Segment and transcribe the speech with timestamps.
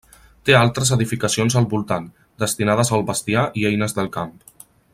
[0.49, 2.07] Té altres edificacions al voltant,
[2.45, 4.35] destinades al bestiar i eines del camp.